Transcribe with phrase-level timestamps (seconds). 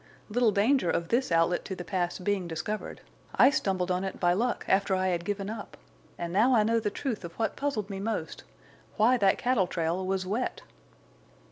[0.29, 3.01] Little danger of this outlet to the pass being discovered.
[3.35, 5.77] I stumbled on it by luck, after I had given up.
[6.17, 10.25] And now I know the truth of what puzzled me most—why that cattle trail was
[10.25, 10.63] wet!"